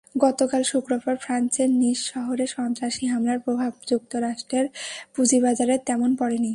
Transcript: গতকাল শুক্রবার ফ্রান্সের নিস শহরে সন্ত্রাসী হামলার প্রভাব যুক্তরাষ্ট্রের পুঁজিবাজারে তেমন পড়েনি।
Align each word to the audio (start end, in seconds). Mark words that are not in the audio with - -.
গতকাল 0.17 0.61
শুক্রবার 0.63 1.15
ফ্রান্সের 1.15 1.69
নিস 1.71 1.99
শহরে 2.13 2.45
সন্ত্রাসী 2.47 3.05
হামলার 3.05 3.39
প্রভাব 3.39 3.71
যুক্তরাষ্ট্রের 3.87 4.65
পুঁজিবাজারে 5.15 5.75
তেমন 5.87 6.09
পড়েনি। 6.15 6.49